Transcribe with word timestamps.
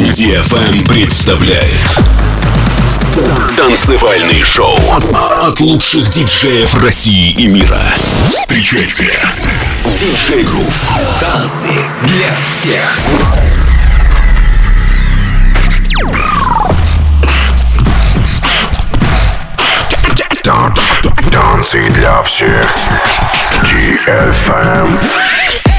DFM 0.00 0.88
представляет 0.88 2.00
Танцевальный 3.56 4.42
шоу 4.42 4.76
от 5.40 5.60
лучших 5.60 6.10
диджеев 6.10 6.74
России 6.82 7.30
и 7.30 7.46
мира. 7.46 7.80
Встречайте 8.26 9.16
Диджей 10.00 10.42
Грув. 10.42 10.74
Для 12.02 12.34
всех. 12.42 12.98
Танцы 21.30 21.88
для 21.90 22.20
всех. 22.22 22.74
DFM. 23.62 25.73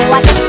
know 0.00 0.10
what 0.10 0.43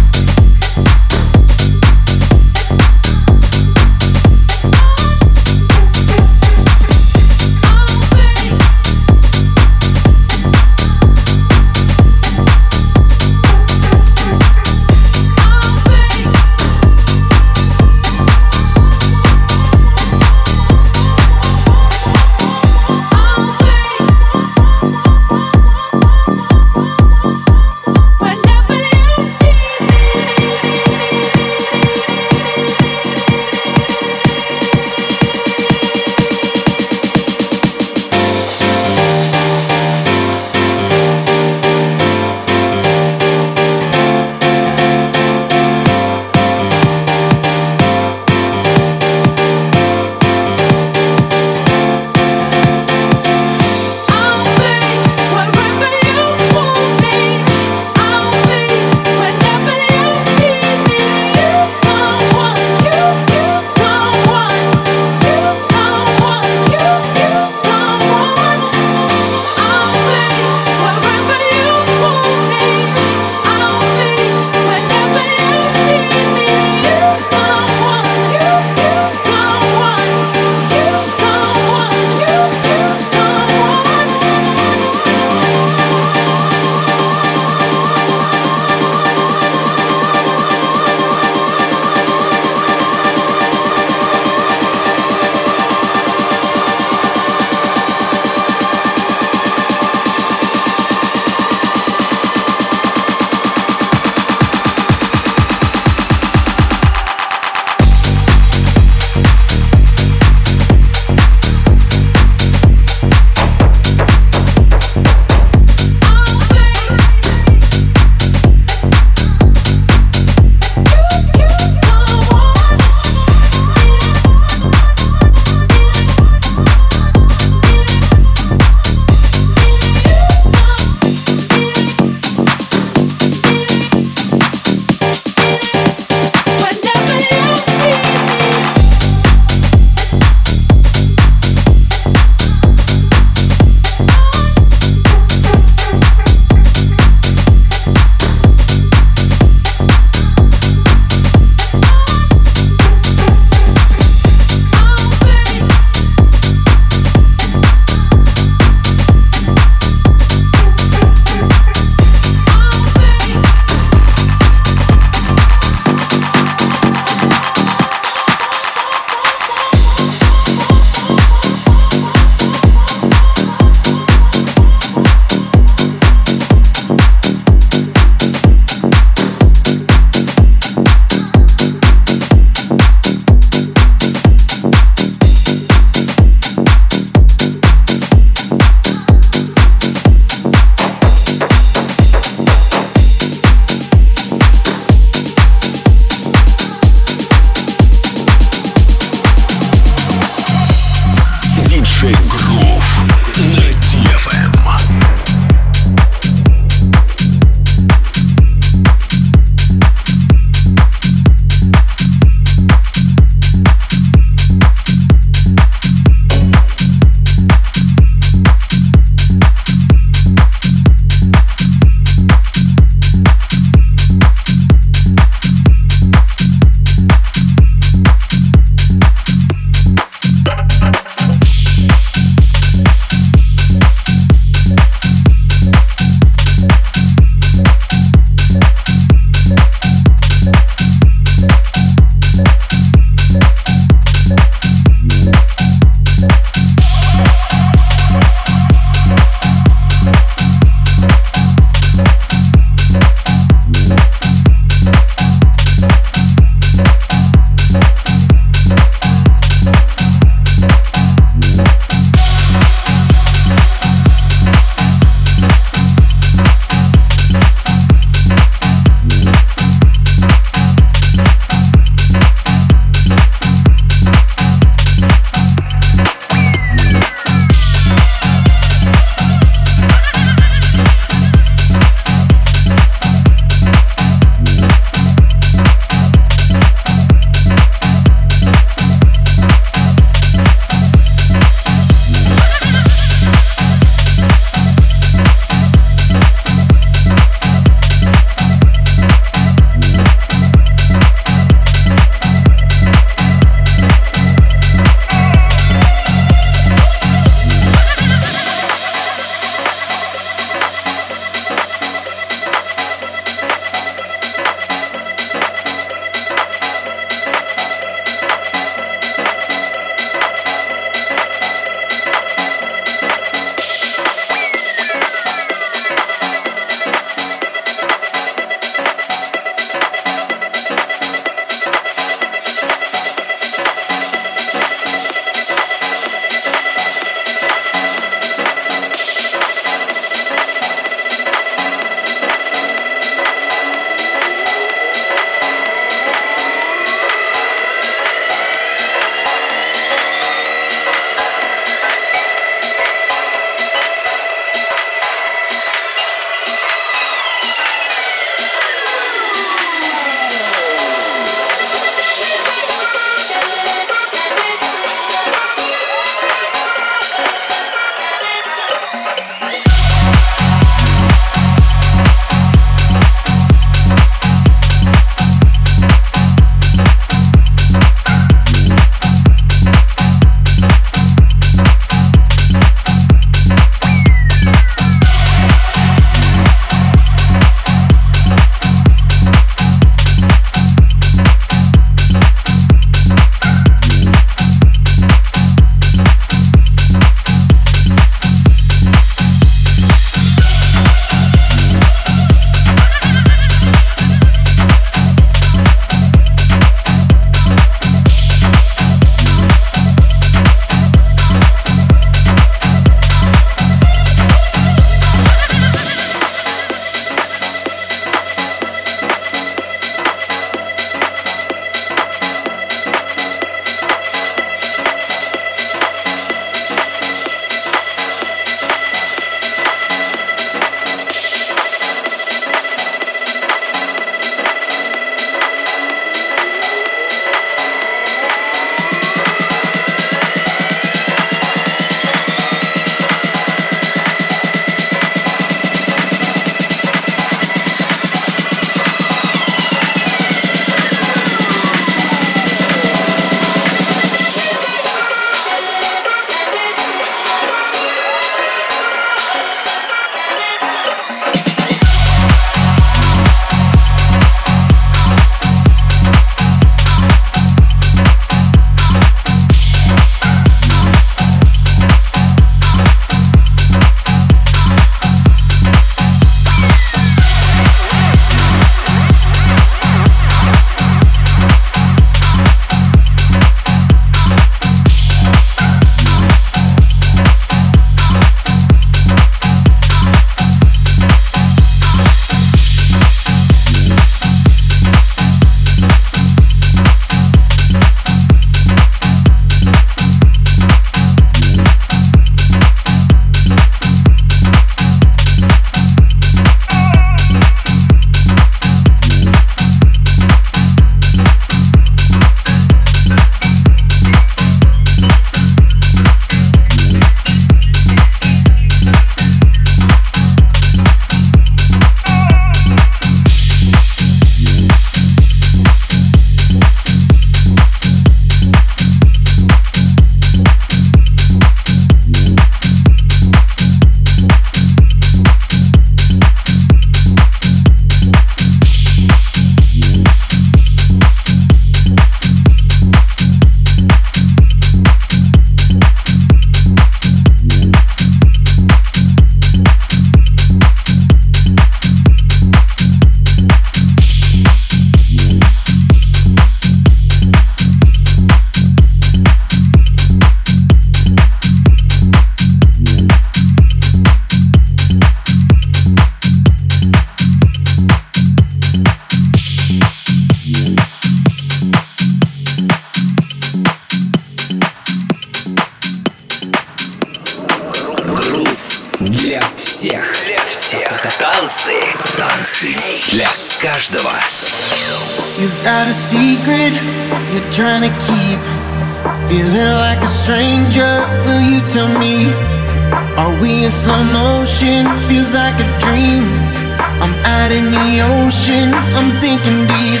I'm 598.72 599.10
sinking 599.10 599.66
deep. 599.66 600.00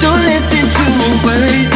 Don't 0.00 0.22
listen 0.24 0.64
to 0.76 0.84
a 1.04 1.26
word 1.26 1.75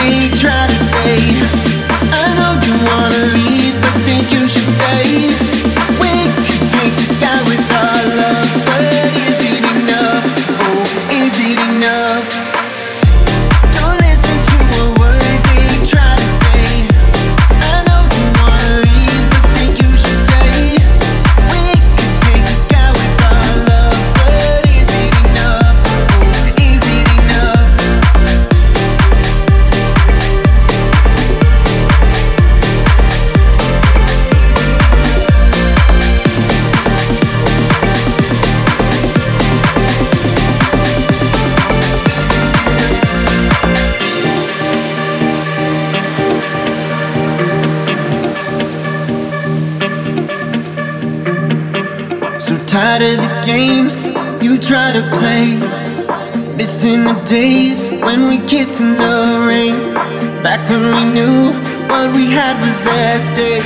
days 57.30 57.86
when 58.02 58.26
we 58.26 58.38
kissed 58.50 58.80
in 58.80 58.98
the 58.98 59.46
rain. 59.46 59.94
Back 60.42 60.68
when 60.68 60.82
we 60.82 61.04
knew 61.14 61.54
what 61.86 62.10
we 62.10 62.26
had 62.26 62.58
was 62.58 62.82
at. 62.90 63.62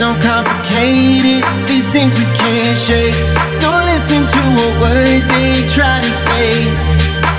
Don't 0.00 0.16
complicate 0.24 1.24
it, 1.36 1.44
these 1.68 1.84
things 1.92 2.16
we 2.16 2.24
can't 2.24 2.78
shake. 2.88 3.16
Don't 3.60 3.84
listen 3.84 4.24
to 4.24 4.42
a 4.64 4.68
word 4.80 5.20
they 5.28 5.60
try 5.76 6.00
to 6.00 6.12
say. 6.24 6.48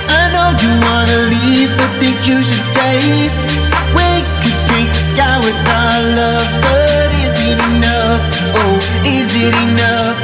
I 0.06 0.30
know 0.30 0.48
you 0.62 0.70
wanna 0.78 1.18
leave, 1.26 1.70
but 1.74 1.90
think 1.98 2.22
you 2.22 2.38
should 2.38 2.66
stay. 2.70 3.26
We 3.98 4.08
could 4.42 4.58
paint 4.70 4.90
the 4.94 5.02
sky 5.10 5.36
with 5.42 5.58
our 5.74 5.98
love, 6.22 6.48
but 6.62 7.10
is 7.26 7.34
it 7.50 7.58
enough? 7.58 8.22
Oh, 8.62 8.74
is 9.02 9.30
it 9.34 9.54
enough? 9.66 10.17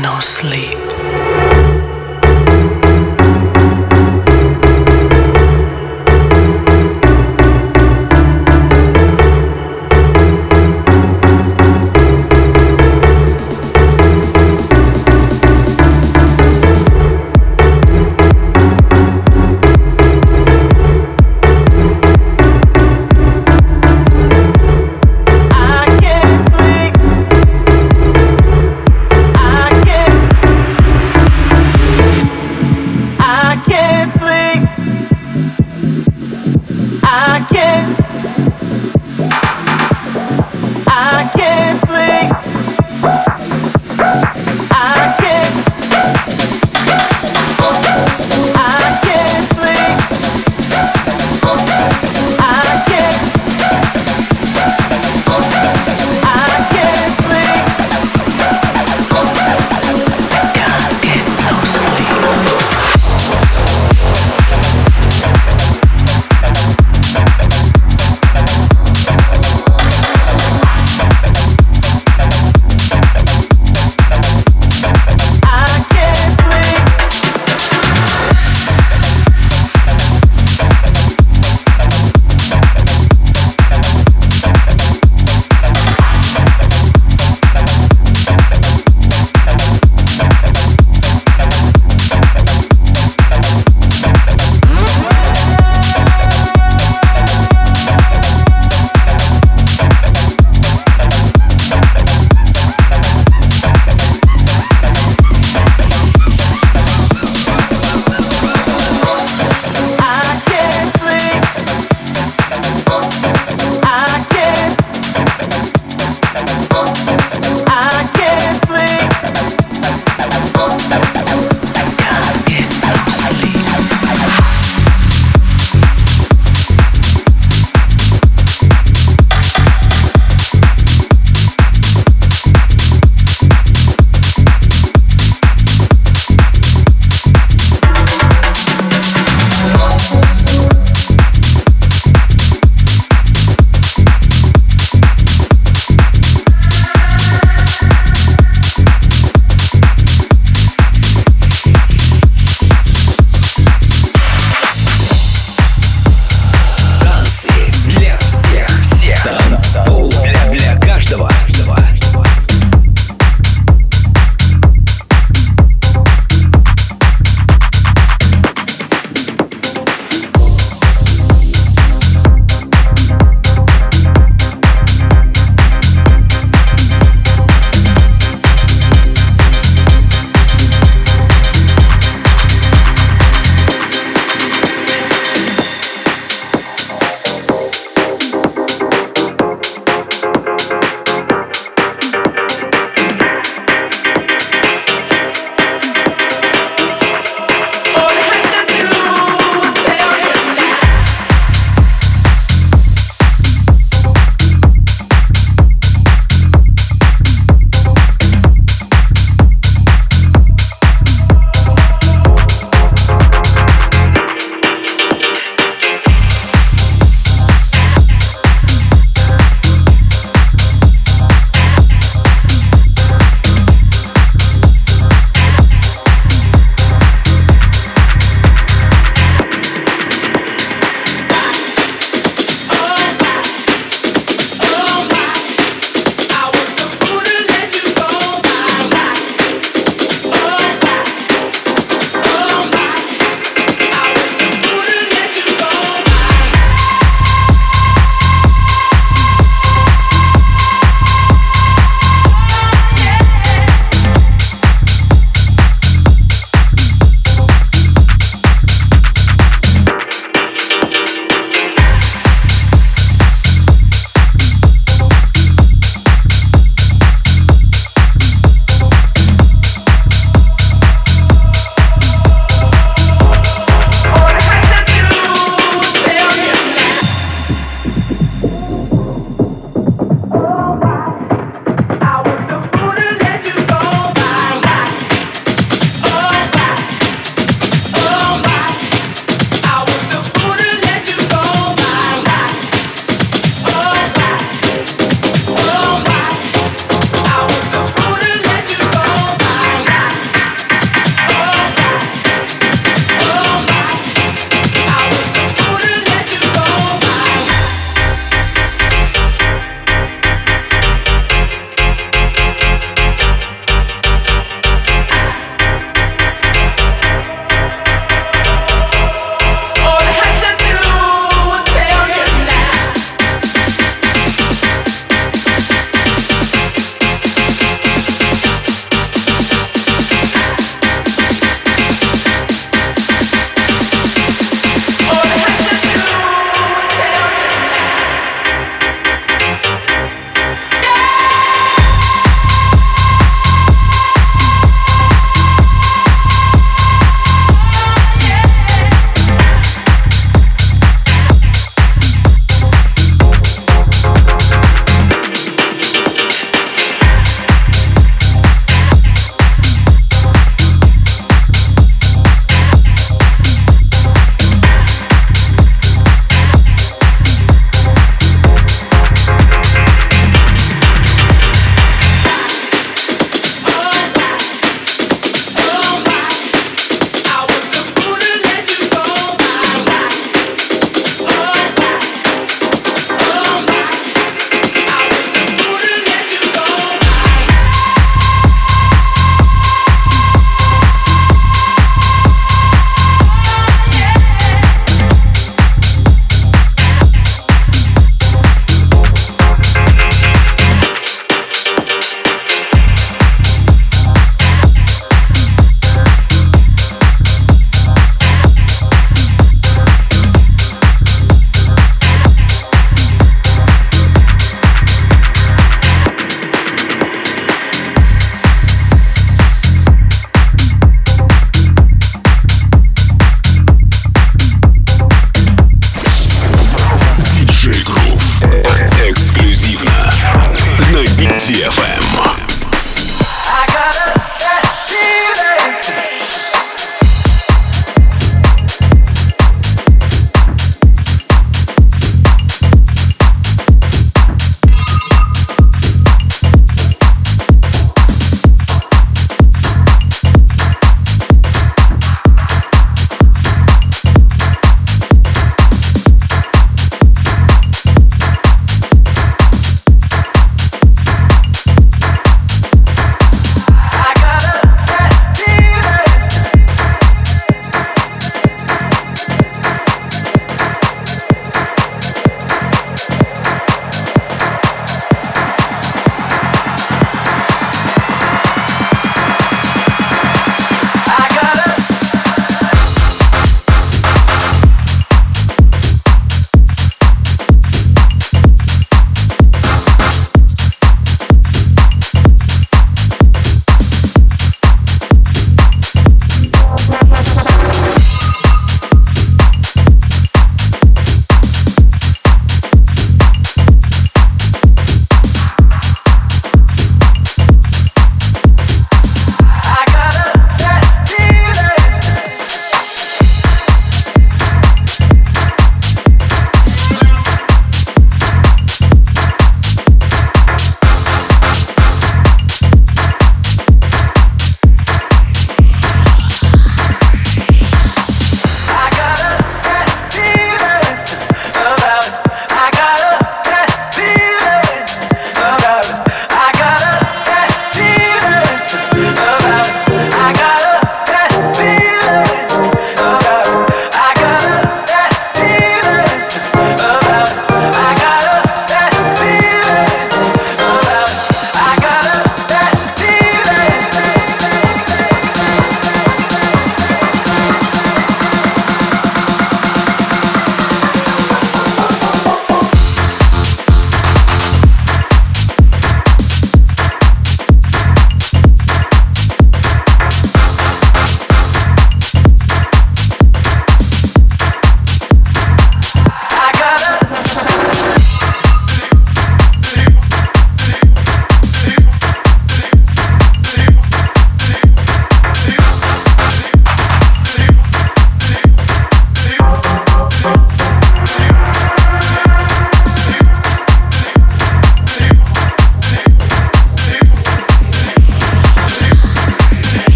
No 0.00 0.18
sleep. 0.20 1.39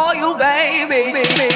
For 0.00 0.14
you, 0.14 0.36
baby. 0.36 1.49